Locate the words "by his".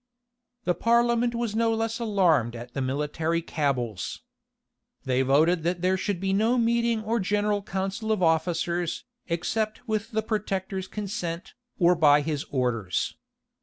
11.93-12.45